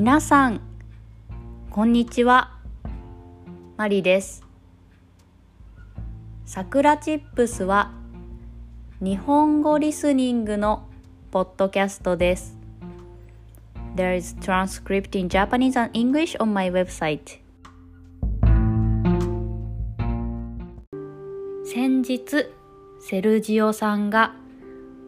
[0.00, 0.60] 皆さん
[1.70, 2.56] こんにちは。
[3.76, 4.44] マリです。
[6.46, 7.90] さくらチップスは
[9.00, 10.86] 日本語リスニングの
[11.32, 12.56] ポッドキャストです。
[13.96, 17.40] There is transcript in Japanese and English on my website.
[21.64, 22.46] 先日
[23.00, 24.36] セルジオさんが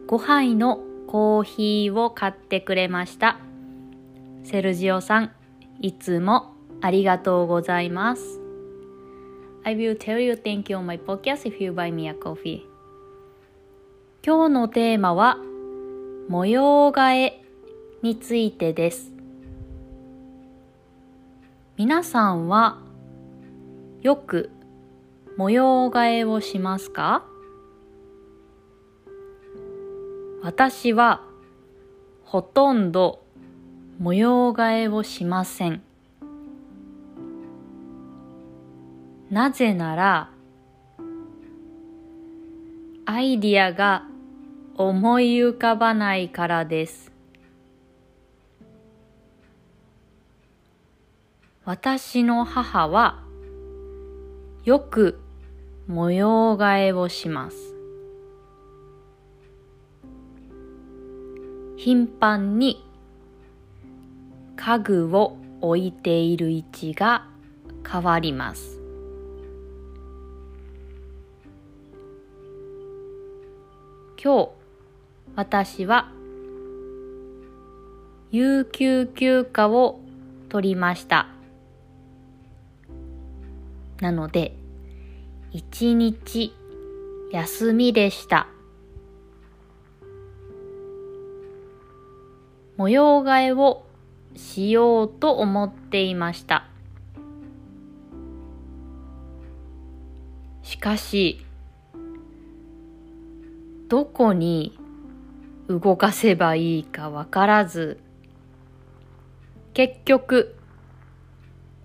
[0.09, 3.39] 5杯のコーヒーを買ってくれました。
[4.43, 5.31] セルジオさん
[5.79, 8.39] いつもありがとうございます。
[9.63, 12.61] I will tell you thank you on my podcast if you buy me a coffee.
[14.25, 15.37] 今日のテーマは
[16.27, 17.43] 模様替え
[18.01, 19.11] についてです。
[21.77, 22.79] 皆さんは
[24.01, 24.49] よく
[25.37, 27.25] 模様替えをしますか？
[30.41, 31.21] 私は
[32.23, 33.23] ほとんど
[34.01, 35.83] 模様替えをしません。
[39.29, 40.31] なぜなら、
[43.05, 44.07] アイディアが
[44.75, 47.11] 思い浮かばないからです。
[51.63, 53.19] 私の母は
[54.65, 55.21] よく
[55.85, 57.75] 模様替えをします。
[61.77, 62.83] 頻繁に
[64.63, 67.27] 家具を置いている位置が
[67.83, 68.79] 変わります。
[74.23, 74.49] 今日
[75.35, 76.11] 私は
[78.29, 79.99] 有給休暇を
[80.47, 81.27] 取りました。
[83.99, 84.55] なので
[85.51, 86.53] 一日
[87.31, 88.45] 休みでした。
[92.77, 93.85] 模様替えを
[94.35, 96.65] しようと思っていました。
[100.63, 101.45] しかし、
[103.87, 104.77] どこに
[105.67, 107.99] 動かせばいいかわからず、
[109.73, 110.55] 結局、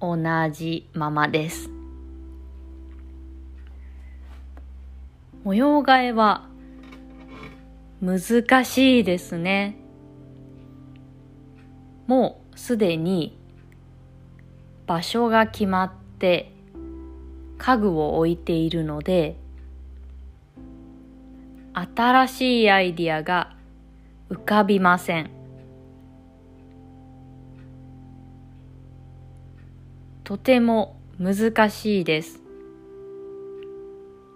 [0.00, 0.16] 同
[0.52, 1.70] じままです。
[5.44, 6.48] 模様替えは
[8.02, 9.76] 難しいですね。
[12.06, 13.38] もうすでに
[14.86, 16.52] 場所が決まって
[17.58, 19.36] 家具を置いているので
[21.74, 23.54] 新しいアイディアが
[24.30, 25.30] 浮かびません。
[30.24, 32.42] とても難しいです。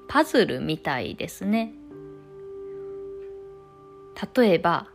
[0.07, 1.73] パズルみたいですね。
[4.37, 4.87] 例えば、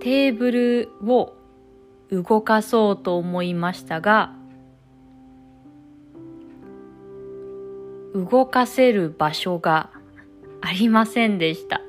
[0.00, 1.34] テーブルを
[2.10, 4.32] 動かそうと思いましたが、
[8.14, 9.90] 動かせる場所が
[10.60, 11.80] ありませんでした。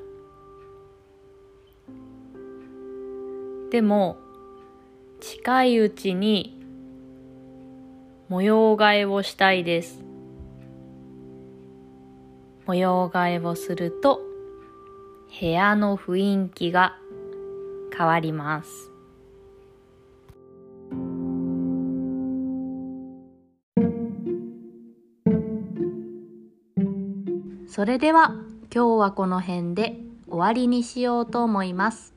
[3.72, 4.18] でも、
[5.20, 6.60] 近いうちに
[8.30, 10.04] 模様替えをしたいです。
[12.66, 14.22] 模様替えをすると
[15.40, 16.98] 部屋の雰囲気が
[17.96, 18.92] 変わります。
[27.68, 28.36] それでは
[28.74, 29.96] 今日はこの辺で
[30.28, 32.14] 終わりにしようと思います。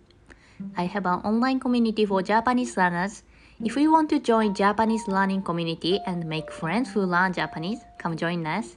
[0.74, 3.24] I have an online community for Japanese learners.
[3.60, 8.16] If you want to join Japanese learning community and make friends who learn Japanese, come
[8.16, 8.76] join us.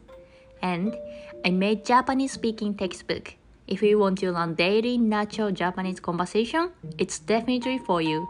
[0.62, 0.96] And
[1.44, 3.36] I made Japanese speaking textbook.
[3.68, 8.28] If you want to learn daily natural Japanese conversation, it's definitely for you.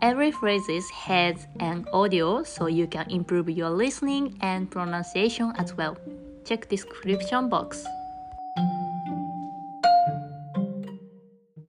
[0.00, 5.98] Every phrase has an audio so you can improve your listening and pronunciation as well.
[6.44, 7.84] Check description box.